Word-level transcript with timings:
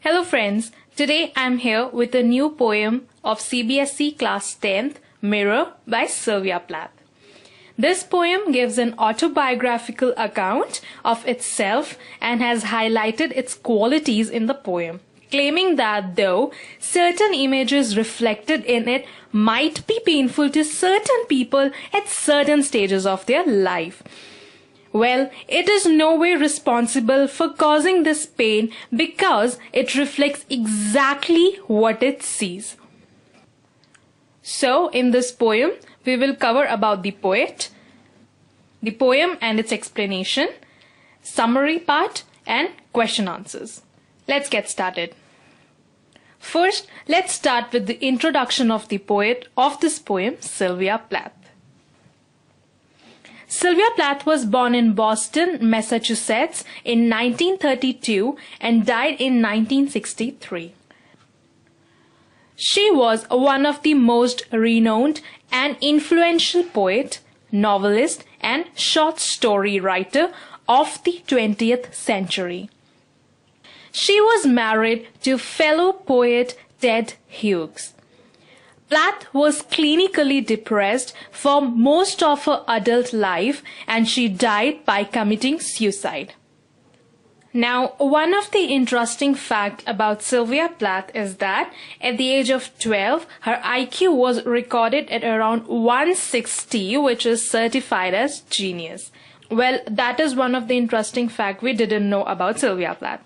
Hello 0.00 0.22
friends, 0.22 0.72
today 0.94 1.32
I'm 1.34 1.56
here 1.56 1.88
with 1.88 2.14
a 2.14 2.22
new 2.22 2.50
poem 2.50 3.08
of 3.24 3.40
CBSE 3.40 4.18
class 4.18 4.54
10th, 4.54 4.96
Mirror 5.22 5.72
by 5.86 6.04
Sylvia 6.04 6.60
Plath. 6.60 6.90
This 7.78 8.04
poem 8.04 8.52
gives 8.52 8.76
an 8.76 8.94
autobiographical 8.98 10.12
account 10.18 10.82
of 11.02 11.26
itself 11.26 11.96
and 12.20 12.42
has 12.42 12.64
highlighted 12.64 13.32
its 13.34 13.54
qualities 13.54 14.28
in 14.28 14.46
the 14.46 14.54
poem, 14.54 15.00
claiming 15.30 15.76
that 15.76 16.14
though 16.14 16.52
certain 16.78 17.32
images 17.32 17.96
reflected 17.96 18.64
in 18.66 18.86
it 18.86 19.06
might 19.32 19.86
be 19.86 19.98
painful 20.04 20.50
to 20.50 20.62
certain 20.62 21.24
people 21.26 21.70
at 21.94 22.06
certain 22.06 22.62
stages 22.62 23.06
of 23.06 23.24
their 23.24 23.46
life, 23.46 24.02
well, 24.96 25.30
it 25.48 25.68
is 25.68 25.86
no 25.86 26.16
way 26.16 26.34
responsible 26.34 27.28
for 27.28 27.48
causing 27.50 28.02
this 28.02 28.26
pain 28.26 28.72
because 28.94 29.58
it 29.72 29.94
reflects 29.94 30.44
exactly 30.48 31.56
what 31.66 32.02
it 32.02 32.22
sees. 32.22 32.76
So, 34.42 34.88
in 34.88 35.10
this 35.10 35.32
poem, 35.32 35.72
we 36.04 36.16
will 36.16 36.34
cover 36.34 36.64
about 36.64 37.02
the 37.02 37.10
poet, 37.10 37.70
the 38.82 38.92
poem 38.92 39.36
and 39.40 39.58
its 39.58 39.72
explanation, 39.72 40.48
summary 41.22 41.78
part, 41.78 42.22
and 42.46 42.70
question 42.92 43.28
answers. 43.28 43.82
Let's 44.28 44.48
get 44.48 44.70
started. 44.70 45.14
First, 46.38 46.86
let's 47.08 47.32
start 47.32 47.72
with 47.72 47.86
the 47.86 48.00
introduction 48.04 48.70
of 48.70 48.88
the 48.88 48.98
poet 48.98 49.48
of 49.56 49.80
this 49.80 49.98
poem, 49.98 50.36
Sylvia 50.40 51.02
Plath. 51.10 51.35
Sylvia 53.48 53.90
Plath 53.94 54.26
was 54.26 54.44
born 54.44 54.74
in 54.74 54.94
Boston, 54.94 55.58
Massachusetts 55.60 56.64
in 56.84 57.08
1932 57.08 58.36
and 58.60 58.84
died 58.84 59.20
in 59.20 59.40
1963. 59.40 60.74
She 62.56 62.90
was 62.90 63.24
one 63.30 63.64
of 63.64 63.82
the 63.82 63.94
most 63.94 64.50
renowned 64.50 65.20
and 65.52 65.76
influential 65.80 66.64
poet, 66.64 67.20
novelist 67.52 68.24
and 68.40 68.64
short 68.74 69.20
story 69.20 69.78
writer 69.78 70.32
of 70.68 71.02
the 71.04 71.22
20th 71.28 71.94
century. 71.94 72.68
She 73.92 74.20
was 74.20 74.46
married 74.46 75.06
to 75.22 75.38
fellow 75.38 75.92
poet 75.92 76.58
Ted 76.80 77.14
Hughes. 77.28 77.92
Plath 78.88 79.26
was 79.34 79.62
clinically 79.62 80.44
depressed 80.46 81.12
for 81.30 81.60
most 81.60 82.22
of 82.22 82.44
her 82.44 82.62
adult 82.68 83.12
life 83.12 83.62
and 83.86 84.08
she 84.08 84.28
died 84.28 84.84
by 84.84 85.02
committing 85.02 85.58
suicide. 85.58 86.34
Now, 87.52 87.94
one 87.96 88.34
of 88.34 88.50
the 88.50 88.66
interesting 88.66 89.34
facts 89.34 89.82
about 89.86 90.22
Sylvia 90.22 90.68
Plath 90.68 91.10
is 91.14 91.36
that 91.36 91.72
at 92.02 92.18
the 92.18 92.30
age 92.30 92.50
of 92.50 92.70
12, 92.78 93.26
her 93.40 93.60
IQ 93.64 94.14
was 94.14 94.44
recorded 94.44 95.08
at 95.08 95.24
around 95.24 95.66
160, 95.66 96.98
which 96.98 97.24
is 97.24 97.48
certified 97.48 98.12
as 98.12 98.40
genius. 98.40 99.10
Well, 99.50 99.80
that 99.90 100.20
is 100.20 100.36
one 100.36 100.54
of 100.54 100.68
the 100.68 100.76
interesting 100.76 101.30
facts 101.30 101.62
we 101.62 101.72
didn't 101.72 102.10
know 102.10 102.24
about 102.24 102.60
Sylvia 102.60 102.94
Plath. 102.94 103.25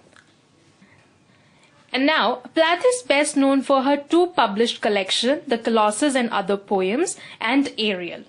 And 1.92 2.06
now, 2.06 2.36
Plath 2.54 2.84
is 2.86 3.02
best 3.02 3.36
known 3.36 3.62
for 3.62 3.82
her 3.82 3.96
two 3.96 4.28
published 4.28 4.80
collections, 4.80 5.42
The 5.46 5.58
Colossus 5.58 6.14
and 6.14 6.30
Other 6.30 6.56
Poems 6.56 7.16
and 7.40 7.72
Ariel. 7.78 8.24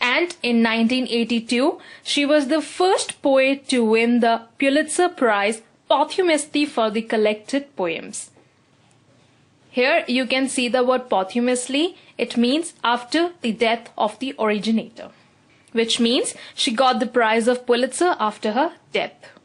And 0.00 0.36
in 0.42 0.62
1982, 0.62 1.78
she 2.02 2.24
was 2.24 2.48
the 2.48 2.62
first 2.62 3.20
poet 3.20 3.68
to 3.68 3.84
win 3.84 4.20
the 4.20 4.42
Pulitzer 4.58 5.08
Prize 5.08 5.62
posthumously 5.88 6.64
for 6.64 6.90
the 6.90 7.02
collected 7.02 7.74
poems. 7.76 8.30
Here 9.70 10.04
you 10.08 10.26
can 10.26 10.48
see 10.48 10.68
the 10.68 10.84
word 10.84 11.10
posthumously. 11.10 11.96
It 12.16 12.36
means 12.36 12.74
after 12.82 13.32
the 13.42 13.52
death 13.52 13.90
of 13.98 14.18
the 14.18 14.34
originator, 14.38 15.10
which 15.72 16.00
means 16.00 16.34
she 16.54 16.72
got 16.72 17.00
the 17.00 17.06
prize 17.06 17.48
of 17.48 17.66
Pulitzer 17.66 18.16
after 18.18 18.52
her 18.52 18.72
death. 18.92 19.37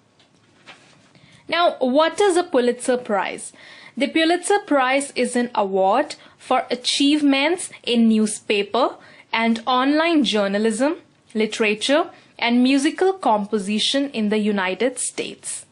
Now, 1.47 1.75
what 1.79 2.21
is 2.21 2.37
a 2.37 2.43
Pulitzer 2.43 2.97
Prize? 2.97 3.53
The 3.97 4.07
Pulitzer 4.07 4.59
Prize 4.59 5.11
is 5.15 5.35
an 5.35 5.51
award 5.53 6.15
for 6.37 6.65
achievements 6.71 7.69
in 7.83 8.07
newspaper 8.07 8.95
and 9.31 9.61
online 9.65 10.23
journalism, 10.23 10.95
literature, 11.33 12.09
and 12.39 12.63
musical 12.63 13.13
composition 13.13 14.09
in 14.11 14.29
the 14.29 14.37
United 14.37 14.99
States. 14.99 15.65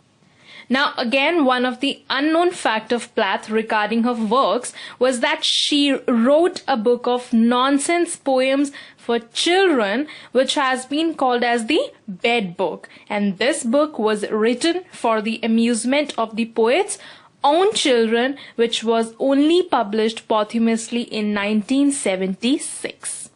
Now, 0.71 0.93
again, 0.97 1.43
one 1.43 1.65
of 1.65 1.81
the 1.81 2.01
unknown 2.09 2.51
fact 2.51 2.93
of 2.93 3.13
Plath 3.13 3.49
regarding 3.49 4.03
her 4.03 4.13
works 4.13 4.71
was 4.99 5.19
that 5.19 5.43
she 5.43 5.91
wrote 6.07 6.63
a 6.65 6.77
book 6.77 7.07
of 7.07 7.33
nonsense 7.33 8.15
poems 8.15 8.71
for 8.95 9.19
children, 9.19 10.07
which 10.31 10.55
has 10.55 10.85
been 10.85 11.15
called 11.15 11.43
as 11.43 11.65
the 11.65 11.81
Bed 12.07 12.55
Book. 12.55 12.87
And 13.09 13.37
this 13.37 13.65
book 13.65 13.99
was 13.99 14.23
written 14.31 14.85
for 14.93 15.21
the 15.21 15.41
amusement 15.43 16.13
of 16.17 16.37
the 16.37 16.45
poet's 16.45 16.97
own 17.43 17.73
children, 17.73 18.37
which 18.55 18.81
was 18.81 19.13
only 19.19 19.63
published 19.63 20.25
posthumously 20.29 21.01
in 21.01 21.35
1976. 21.35 23.29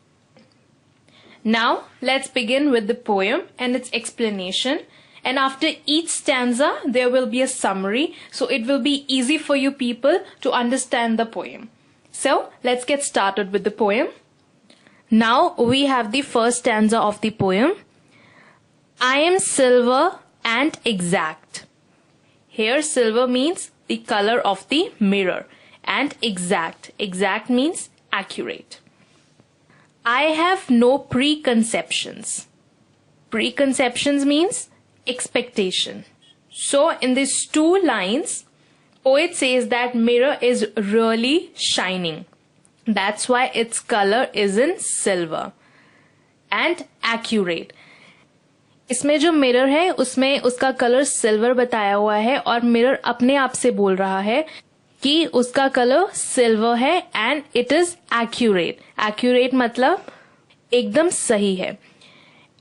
Now, 1.43 1.83
let's 2.01 2.29
begin 2.29 2.71
with 2.71 2.87
the 2.87 2.95
poem 2.95 3.41
and 3.59 3.75
its 3.75 3.89
explanation 3.91 4.79
and 5.25 5.39
after 5.39 5.69
each 5.85 6.09
stanza 6.09 6.79
there 6.85 7.09
will 7.09 7.25
be 7.25 7.41
a 7.41 7.47
summary 7.47 8.13
so 8.31 8.45
it 8.45 8.65
will 8.67 8.79
be 8.79 9.05
easy 9.07 9.37
for 9.37 9.55
you 9.55 9.71
people 9.71 10.19
to 10.41 10.51
understand 10.51 11.19
the 11.19 11.25
poem. 11.25 11.69
So 12.11 12.49
let's 12.63 12.85
get 12.85 13.03
started 13.03 13.51
with 13.51 13.65
the 13.65 13.71
poem. 13.71 14.07
Now 15.11 15.55
we 15.57 15.85
have 15.87 16.11
the 16.11 16.21
first 16.21 16.59
stanza 16.59 16.99
of 16.99 17.19
the 17.21 17.31
poem. 17.31 17.73
I 19.01 19.17
am 19.17 19.39
silver 19.39 20.19
and 20.45 20.79
exact. 20.85 21.65
Here 22.47 22.81
silver 22.81 23.27
means 23.27 23.71
the 23.87 23.97
color 23.97 24.39
of 24.39 24.67
the 24.69 24.93
mirror 24.99 25.45
and 25.83 26.15
exact. 26.21 26.91
Exact 26.97 27.49
means 27.49 27.89
accurate. 28.13 28.79
I 30.05 30.21
have 30.43 30.69
no 30.69 30.99
preconceptions. 30.99 32.47
Preconceptions 33.29 34.25
means 34.25 34.69
expectation. 35.07 36.05
So 36.51 36.97
in 36.99 37.13
these 37.13 37.47
two 37.47 37.77
lines, 37.81 38.45
poet 39.05 39.35
says 39.35 39.67
that 39.69 39.95
mirror 39.95 40.37
is 40.41 40.67
really 40.77 41.51
shining. 41.55 42.25
That's 42.87 43.27
why 43.27 43.47
its 43.47 43.79
color 43.79 44.29
is 44.33 44.57
in 44.57 44.79
silver 44.79 45.51
and 46.51 46.85
accurate. 47.03 47.73
इसमें 48.89 49.17
जो 49.19 49.31
mirror 49.31 49.69
है 49.69 49.89
उसमें 49.91 50.39
उसका 50.39 50.71
colour 50.71 51.03
silver 51.03 51.53
बताया 51.53 51.93
हुआ 51.95 52.15
है 52.15 52.37
और 52.39 52.63
mirror 52.63 52.99
अपने 53.05 53.35
आप 53.35 53.53
से 53.53 53.71
बोल 53.71 53.95
रहा 53.95 54.19
है 54.21 54.45
कि 55.01 55.25
उसका 55.39 55.67
कलर 55.67 56.07
सिल्वर 56.13 56.75
है 56.77 56.97
and 57.15 57.41
it 57.55 57.73
is 57.73 57.95
accurate 58.21 58.79
accurate 59.07 59.53
मतलब 59.53 60.05
एकदम 60.71 61.09
सही 61.09 61.55
है 61.55 61.71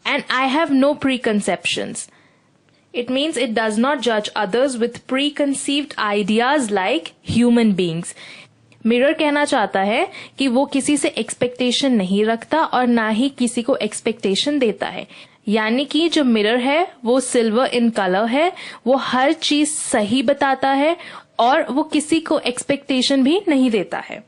and 0.07 0.23
I 0.31 0.49
have 0.49 0.73
no 0.73 0.93
preconceptions 1.29 2.09
It 2.95 3.11
means 3.11 3.37
it 3.37 3.55
does 3.55 3.79
not 3.79 4.03
judge 4.03 4.29
others 4.37 4.75
with 4.79 5.07
preconceived 5.13 5.95
ideas 5.99 6.71
like 6.71 7.07
human 7.37 7.75
beings. 7.75 8.15
Mirror 8.87 9.13
कहना 9.13 9.45
चाहता 9.45 9.81
है 9.81 10.09
कि 10.39 10.49
वो 10.49 10.67
किसी 10.67 10.97
से 10.97 11.09
एक्सपेक्टेशन 11.09 11.93
नहीं 11.93 12.25
रखता 12.25 12.65
और 12.65 12.87
ना 12.87 13.09
ही 13.09 13.29
किसी 13.29 13.63
को 13.63 13.77
एक्सपेक्टेशन 13.77 14.59
देता 14.59 14.87
है। 14.87 15.07
यानी 15.49 15.85
कि 15.85 16.09
जो 16.09 16.25
मिरर 16.25 16.57
है, 16.57 16.93
वो 17.05 17.21
सिल्वर 17.21 17.67
इन 17.67 17.91
कलर 17.91 18.27
है, 18.27 18.53
वो 18.87 18.97
हर 18.97 19.33
चीज़ 19.33 19.69
सही 19.69 20.23
बताता 20.23 20.71
है 20.71 20.97
और 21.39 21.67
वो 21.71 21.83
किसी 21.83 22.21
को 22.21 22.39
एक्सपेक्टेशन 22.39 23.23
भी 23.23 23.43
नहीं 23.49 23.71
देता 23.71 23.99
है। 23.99 24.25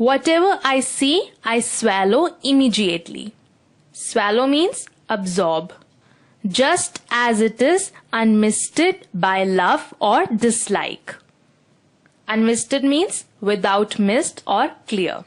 Whatever 0.28 0.58
I 0.64 0.82
see 0.82 1.22
I 1.46 1.60
swallow 1.60 2.38
immediately 2.44 3.32
swallow 3.94 4.46
means 4.46 4.88
absorb 5.08 5.68
just 6.46 7.02
as 7.10 7.40
it 7.40 7.60
is 7.60 7.92
unmisted 8.12 9.06
by 9.12 9.44
love 9.44 9.92
or 10.00 10.26
dislike. 10.26 11.14
Unmisted 12.28 12.84
means 12.84 13.24
without 13.40 13.98
mist 13.98 14.42
or 14.46 14.70
clear. 14.86 15.24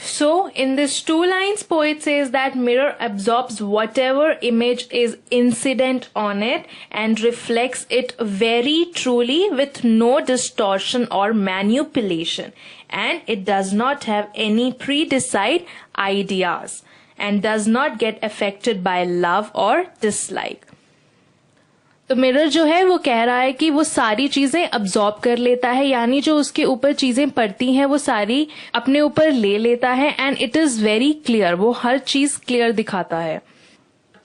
So, 0.00 0.48
in 0.50 0.76
these 0.76 1.02
two 1.02 1.24
lines, 1.24 1.64
poet 1.64 2.02
says 2.04 2.30
that 2.30 2.56
mirror 2.56 2.94
absorbs 3.00 3.60
whatever 3.60 4.38
image 4.42 4.86
is 4.92 5.18
incident 5.30 6.08
on 6.14 6.40
it 6.40 6.66
and 6.92 7.20
reflects 7.20 7.84
it 7.90 8.14
very 8.20 8.86
truly 8.94 9.50
with 9.50 9.82
no 9.82 10.20
distortion 10.20 11.08
or 11.10 11.34
manipulation. 11.34 12.52
And 12.88 13.22
it 13.26 13.44
does 13.44 13.72
not 13.72 14.04
have 14.04 14.30
any 14.36 14.72
pre-decide 14.72 15.66
ideas 15.98 16.84
and 17.20 17.42
does 17.42 17.66
not 17.66 17.98
get 17.98 18.22
affected 18.22 18.82
by 18.84 18.98
love 19.26 19.52
or 19.54 19.76
dislike. 20.02 20.64
तो 22.10 22.16
mirror 22.16 22.48
जो 22.48 22.64
है, 22.64 22.84
वो 22.84 22.98
कह 22.98 23.22
रहा 23.24 23.38
है 23.38 23.52
कि 23.52 23.70
वो 23.70 23.82
सारी 23.84 24.28
चीज़ें 24.28 24.68
अब्जॉर्ब 24.68 25.20
कर 25.22 25.38
लेता 25.38 25.70
है, 25.70 25.86
यानी 25.86 26.20
जो 26.20 26.36
उसके 26.36 26.64
ऊपर 26.64 26.92
चीज़ें 26.92 27.30
पड़ती 27.30 27.72
हैं, 27.72 27.84
वो 27.84 27.98
सारी 27.98 28.48
अपने 28.74 29.00
ऊपर 29.00 29.30
ले 29.30 29.58
लेता 29.58 29.90
है 29.90 30.14
and 30.20 30.36
it 30.36 30.56
is 30.56 30.84
very 30.84 31.12
clear 31.12 31.54
वो 31.54 31.70
हर 31.72 31.98
चीज़ 31.98 32.38
क्लियर 32.46 32.72
दिखाता 32.72 33.18
है। 33.18 33.40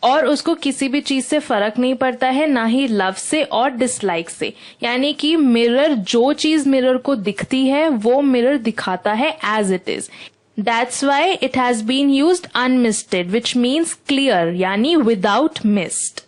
और 0.03 0.25
उसको 0.25 0.53
किसी 0.55 0.87
भी 0.89 1.01
चीज़ 1.01 1.25
से 1.25 1.39
फ़र्क 1.39 1.77
नहीं 1.79 1.95
पड़ता 1.95 2.27
है, 2.27 2.47
ना 2.47 2.65
ही 2.65 2.87
लव 2.87 3.13
से 3.13 3.43
और 3.43 3.69
डिसलाइक 3.69 4.29
से। 4.29 4.53
यानी 4.83 5.13
कि 5.13 5.35
मिरर, 5.35 5.93
जो 5.93 6.33
चीज़ 6.33 6.69
मिरर 6.69 6.97
को 6.97 7.15
दिखती 7.15 7.65
है, 7.67 7.87
वो 7.89 8.21
मिरर 8.21 8.57
दिखाता 8.57 9.13
है 9.13 9.37
as 9.45 9.71
it 9.73 9.89
is 9.89 10.09
that's 10.57 11.03
why 11.03 11.33
it 11.33 11.57
has 11.57 11.83
been 11.85 12.09
use 12.09 12.43
unmisted 12.55 13.31
which 13.31 13.55
means 13.57 13.93
clear 14.07 14.53
यानी 14.55 14.95
without 14.95 15.65
missed 15.67 16.21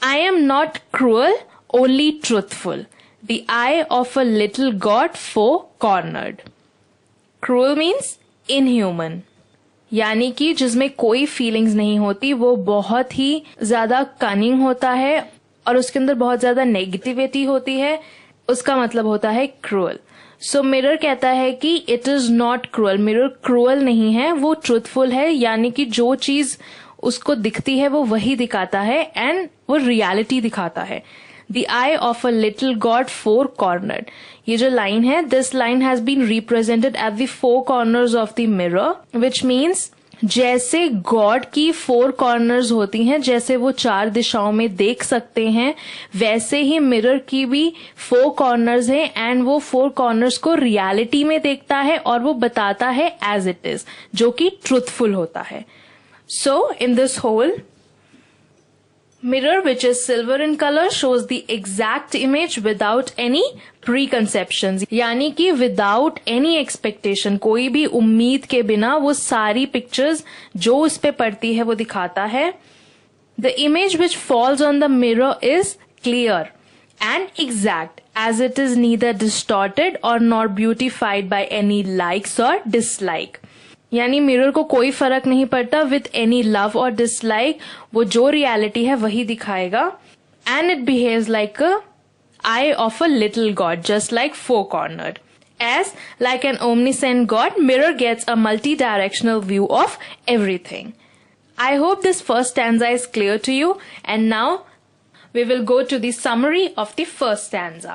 I 0.00 0.18
am 0.18 0.46
not 0.46 0.80
cruel, 0.92 1.32
only 1.70 2.20
truthful. 2.20 2.84
The 3.22 3.44
eye 3.48 3.86
of 3.90 4.16
a 4.16 4.22
little 4.22 4.72
god 4.72 5.16
four 5.16 5.66
cornered. 5.78 6.42
Cruel 7.42 7.74
means 7.76 8.18
inhuman. 8.48 9.22
यानी 9.90 10.30
कि 10.32 10.52
जिसमें 10.54 10.88
कोई 10.94 11.24
feelings 11.26 11.74
नहीं 11.74 11.98
होती 11.98 12.32
वो 12.34 12.54
बहुत 12.66 13.18
ही 13.18 13.42
ज़्यादा 13.62 14.02
कनिंग 14.20 14.62
होता 14.62 14.90
है 14.92 15.18
और 15.66 15.76
उसके 15.76 15.98
अंदर 15.98 16.14
बहुत 16.14 16.40
ज़्यादा 16.40 16.64
नेगेटिविटी 16.64 17.44
होती 17.44 17.78
है 17.78 17.98
उसका 18.48 18.76
मतलब 18.76 19.06
होता 19.06 19.30
है 19.30 19.46
क्रूअल 19.64 19.98
सो 20.40 20.62
मिरर 20.62 20.96
कहता 20.96 21.28
है 21.28 21.52
कि 21.52 21.74
it 21.76 22.08
is 22.08 22.30
not 22.32 22.66
cruel 22.74 22.98
mirror 22.98 23.28
cruel 23.44 23.82
नहीं 23.84 24.12
है, 24.14 24.32
वो 24.32 24.52
ट्रूथफुल 24.54 25.12
है, 25.12 25.30
यानी 25.30 25.70
कि 25.70 25.84
जो 25.84 26.14
चीज़ 26.14 26.56
उसको 27.02 27.34
दिखती 27.34 27.78
है, 27.78 27.88
वो 27.88 28.02
वही 28.04 28.34
दिखाता 28.36 28.80
है 28.80 29.00
एंड 29.16 29.48
वो 29.70 29.76
रियलिटी 29.76 30.40
दिखाता 30.40 30.82
है. 30.82 31.02
The 31.52 31.64
eye 31.70 31.94
of 31.96 32.26
a 32.26 32.30
little 32.30 32.74
god 32.74 33.06
four 33.06 33.46
corner 33.58 34.04
ये 34.48 34.56
जो 34.56 34.68
लाइन 34.68 35.04
है 35.04 35.22
this 35.28 35.54
line 35.54 35.82
has 35.82 36.02
been 36.02 36.26
represented 36.26 36.96
at 36.96 37.12
the 37.12 37.26
four 37.26 37.62
corners 37.64 38.14
of 38.14 38.32
the 38.40 38.46
mirror 38.48 39.18
which 39.18 39.44
means 39.44 39.90
जैसे 40.24 40.88
गॉड 40.88 41.44
की 41.44 41.72
फोर 41.72 42.10
कॉर्नर्स 42.10 42.72
होती 42.72 43.04
हैं 43.04 43.20
जैसे 43.20 43.56
वो 43.56 43.70
चार 43.70 44.08
दिशाओं 44.08 44.52
में 44.52 44.76
देख 44.76 45.02
सकते 45.02 45.48
हैं 45.48 45.74
वैसे 46.16 46.60
ही 46.60 46.78
मिरर 46.78 47.18
की 47.18 47.44
भी 47.46 47.72
फोर 48.08 48.28
कॉर्नर्स 48.28 48.88
हैं 48.88 49.28
एंड 49.28 49.42
वो 49.42 49.58
फोर 49.58 49.88
कॉर्नर्स 49.88 50.38
को 50.38 50.54
रियलिटी 50.54 51.24
में 51.24 51.40
देखता 51.40 51.76
है 51.76 51.98
और 51.98 52.20
वो 52.20 52.34
बताता 52.34 52.88
है 52.88 53.18
एज 53.24 53.48
इट 53.48 53.66
इज़ 53.66 53.84
जो 54.14 54.30
कि 54.30 54.50
ट्रूथफुल 54.64 55.14
होता 55.14 55.40
है। 55.40 55.64
So 56.28 56.72
in 56.80 56.94
this 56.94 57.18
hole, 57.18 57.50
mirror 59.26 59.60
which 59.60 59.84
is 59.84 59.98
silver 59.98 60.42
in 60.42 60.54
colour 60.54 60.88
shows 60.90 61.24
the 61.32 61.40
the 62.10 62.16
image 62.16 62.58
without 62.58 63.10
any 63.18 63.42
preconception 64.06 64.78
यानी 64.92 65.30
कि 65.30 65.50
विदाउट 65.52 66.18
एनी 66.28 66.54
एक्सपेक्टेशन 66.56 67.36
कोई 67.36 67.68
भी 67.68 67.84
उम्मीद 68.00 68.44
के 68.44 68.62
बिना 68.62 68.94
वो 68.96 69.12
सारी 69.12 69.66
पिक्चर्स 69.66 70.22
जो 70.56 70.76
उस 70.78 70.98
पर 70.98 71.10
पड़ती 71.10 71.54
है 71.54 71.62
वो 71.62 71.74
दिखाता 71.74 72.24
है। 72.24 72.52
The 73.38 73.46
image 73.46 73.96
which 73.96 74.16
falls 74.16 74.62
on 74.62 74.80
the 74.80 74.90
mirror 74.90 75.46
is 75.46 75.74
clear 76.04 76.52
and 77.00 77.28
exact 77.40 78.00
as 78.18 78.42
it 78.42 78.58
is 78.58 78.78
neither 78.78 79.12
distorted 79.16 79.98
और 80.04 80.20
not 80.20 80.50
beautified 80.50 81.28
by 81.28 81.48
any 81.52 81.82
likes 81.96 82.40
और 82.40 82.62
डिसलाइक 82.68 83.38
यानी 83.92 84.20
मिरर 84.20 84.50
को 84.50 84.62
कोई 84.64 84.90
फ़र्क 84.90 85.26
नहीं 85.26 85.44
पड़ता 85.46 85.80
विथ 85.90 86.14
एनी 86.14 86.42
लव 86.42 86.72
और 86.76 86.90
डिसलाइक 86.94 87.58
वो 87.94 88.04
जो 88.14 88.28
रियलिटी 88.30 88.84
है 88.84 88.94
वही 88.94 89.24
दिखाएगा। 89.24 89.86
And 90.46 90.70
it 90.70 90.78
behave 90.86 91.26
like 91.28 91.62
eye 92.44 92.72
of 92.72 93.02
a 93.04 93.06
little 93.06 93.52
god 93.54 93.82
just 93.82 94.12
like 94.12 94.34
four 94.34 94.62
corner 94.72 95.18
as 95.60 95.92
like 96.22 96.44
an 96.44 96.56
omniscient 96.62 97.26
god 97.28 97.58
mirror 97.60 97.94
gets 97.96 98.28
a 98.28 98.34
multi 98.34 98.74
directional 98.76 99.40
view 99.44 99.66
of 99.80 99.98
everything 100.28 100.90
I 101.58 101.76
hope 101.76 102.02
this 102.02 102.22
first 102.22 102.50
stanza 102.50 102.88
is 102.88 103.06
clear 103.12 103.36
to 103.46 103.52
you 103.52 103.78
and 104.08 104.28
now 104.28 104.56
we 105.34 105.44
will 105.44 105.62
go 105.64 105.80
to 105.90 105.98
the 105.98 106.12
summary 106.12 106.68
of 106.78 106.94
the 107.00 107.04
first 107.08 107.44
stanza 107.44 107.94